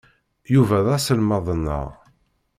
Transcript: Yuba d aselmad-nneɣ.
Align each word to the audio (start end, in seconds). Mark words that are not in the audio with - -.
Yuba 0.53 0.79
d 0.85 0.87
aselmad-nneɣ. 0.95 1.87